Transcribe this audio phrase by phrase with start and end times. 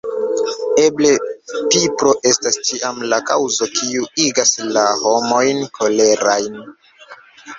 [0.83, 1.09] Eble
[1.73, 6.41] pipro estas ĉiam la kaŭzo kiu igas la homojn koleraj.